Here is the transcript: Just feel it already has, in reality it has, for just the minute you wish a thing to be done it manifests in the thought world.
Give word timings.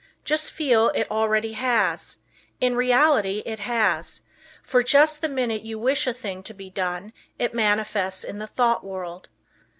Just 0.25 0.49
feel 0.51 0.89
it 0.95 1.05
already 1.11 1.53
has, 1.53 2.17
in 2.59 2.73
reality 2.75 3.43
it 3.45 3.59
has, 3.59 4.23
for 4.63 4.81
just 4.81 5.21
the 5.21 5.29
minute 5.29 5.61
you 5.61 5.77
wish 5.77 6.07
a 6.07 6.11
thing 6.13 6.41
to 6.41 6.55
be 6.55 6.71
done 6.71 7.13
it 7.37 7.53
manifests 7.53 8.23
in 8.23 8.39
the 8.39 8.47
thought 8.47 8.83
world. 8.83 9.29